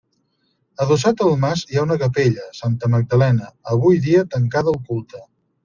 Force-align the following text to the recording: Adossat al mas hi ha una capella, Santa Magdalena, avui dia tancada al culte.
Adossat 0.85 1.21
al 1.25 1.35
mas 1.43 1.61
hi 1.73 1.77
ha 1.79 1.83
una 1.89 1.99
capella, 2.05 2.49
Santa 2.61 2.91
Magdalena, 2.95 3.53
avui 3.77 4.03
dia 4.09 4.27
tancada 4.35 4.77
al 4.77 4.85
culte. 4.91 5.27